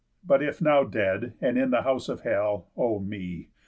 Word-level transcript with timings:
But, 0.25 0.41
if 0.41 0.63
now 0.63 0.83
dead, 0.83 1.35
and 1.41 1.59
in 1.59 1.69
the 1.69 1.83
house 1.83 2.09
of 2.09 2.21
hell, 2.21 2.71
O 2.75 2.97
me! 2.97 3.49